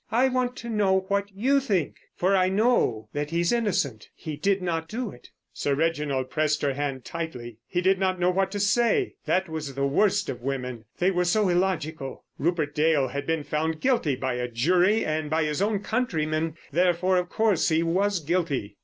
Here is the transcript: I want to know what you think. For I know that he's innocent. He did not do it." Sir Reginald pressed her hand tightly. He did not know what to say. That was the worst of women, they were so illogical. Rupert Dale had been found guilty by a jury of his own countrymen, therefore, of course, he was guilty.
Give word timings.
I 0.11 0.29
want 0.29 0.55
to 0.55 0.67
know 0.67 1.05
what 1.09 1.29
you 1.31 1.59
think. 1.59 1.97
For 2.15 2.35
I 2.35 2.49
know 2.49 3.07
that 3.13 3.29
he's 3.29 3.51
innocent. 3.51 4.09
He 4.15 4.35
did 4.35 4.59
not 4.59 4.89
do 4.89 5.11
it." 5.11 5.29
Sir 5.53 5.75
Reginald 5.75 6.31
pressed 6.31 6.63
her 6.63 6.73
hand 6.73 7.05
tightly. 7.05 7.59
He 7.67 7.81
did 7.81 7.99
not 7.99 8.19
know 8.19 8.31
what 8.31 8.49
to 8.53 8.59
say. 8.59 9.13
That 9.25 9.47
was 9.47 9.75
the 9.75 9.85
worst 9.85 10.27
of 10.27 10.41
women, 10.41 10.85
they 10.97 11.11
were 11.11 11.23
so 11.23 11.49
illogical. 11.49 12.23
Rupert 12.39 12.73
Dale 12.73 13.09
had 13.09 13.27
been 13.27 13.43
found 13.43 13.79
guilty 13.79 14.15
by 14.15 14.33
a 14.33 14.47
jury 14.47 15.05
of 15.05 15.31
his 15.31 15.61
own 15.61 15.81
countrymen, 15.83 16.55
therefore, 16.71 17.17
of 17.17 17.29
course, 17.29 17.69
he 17.69 17.83
was 17.83 18.19
guilty. 18.19 18.77